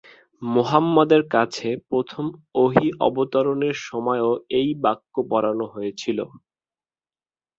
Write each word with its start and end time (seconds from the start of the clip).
মুহাম্মদের 0.41 1.21
কাছে 1.35 1.69
প্রথম 1.89 2.25
ওহী 2.55 2.87
অবতরণের 3.07 3.75
সময়ও 3.87 4.31
এই 4.59 4.69
বাক্য 4.83 5.15
পড়ানো 5.31 5.65
হয়েছিল। 5.73 6.19